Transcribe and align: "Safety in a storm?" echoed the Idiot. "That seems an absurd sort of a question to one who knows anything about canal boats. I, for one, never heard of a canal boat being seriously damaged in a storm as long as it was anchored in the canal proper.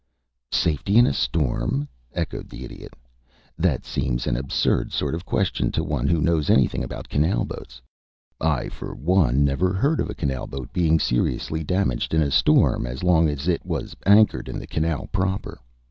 "Safety 0.51 0.97
in 0.97 1.05
a 1.05 1.13
storm?" 1.13 1.87
echoed 2.15 2.49
the 2.49 2.65
Idiot. 2.65 2.95
"That 3.55 3.85
seems 3.85 4.25
an 4.25 4.35
absurd 4.35 4.91
sort 4.91 5.13
of 5.13 5.21
a 5.21 5.25
question 5.25 5.71
to 5.73 5.83
one 5.83 6.07
who 6.07 6.19
knows 6.23 6.49
anything 6.49 6.83
about 6.83 7.07
canal 7.07 7.45
boats. 7.45 7.79
I, 8.39 8.69
for 8.69 8.95
one, 8.95 9.45
never 9.45 9.73
heard 9.73 9.99
of 9.99 10.09
a 10.09 10.15
canal 10.15 10.47
boat 10.47 10.73
being 10.73 10.97
seriously 10.97 11.63
damaged 11.63 12.15
in 12.15 12.21
a 12.23 12.31
storm 12.31 12.87
as 12.87 13.03
long 13.03 13.29
as 13.29 13.47
it 13.47 13.63
was 13.63 13.95
anchored 14.03 14.49
in 14.49 14.57
the 14.57 14.65
canal 14.65 15.05
proper. 15.11 15.59